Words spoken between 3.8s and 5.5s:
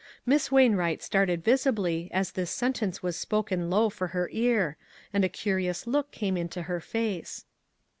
for her ear, and a